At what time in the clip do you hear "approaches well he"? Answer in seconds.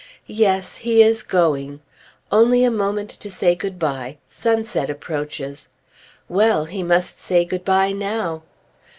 4.89-6.81